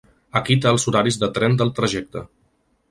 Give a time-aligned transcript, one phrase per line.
[0.39, 2.29] Aquí té els horaris de tren del trajecte